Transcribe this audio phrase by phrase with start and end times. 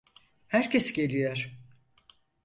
[0.47, 1.51] Herkes geliyor.